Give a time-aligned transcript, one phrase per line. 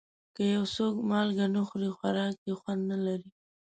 [0.35, 3.29] که یو څوک مالګه نه خوري، خوراک یې خوند نه لري.